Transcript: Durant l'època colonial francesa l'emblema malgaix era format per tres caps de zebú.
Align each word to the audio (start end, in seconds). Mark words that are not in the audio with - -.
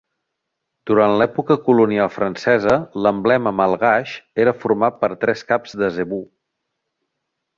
Durant 0.91 1.11
l'època 1.21 1.57
colonial 1.67 2.09
francesa 2.13 2.77
l'emblema 3.07 3.53
malgaix 3.59 4.15
era 4.47 4.57
format 4.65 4.97
per 5.05 5.11
tres 5.27 5.47
caps 5.53 5.79
de 5.83 5.91
zebú. 5.99 6.23